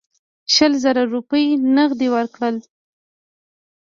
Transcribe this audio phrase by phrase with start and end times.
[0.53, 1.45] شل زره روپۍ
[1.75, 2.55] نغدي ورکړل.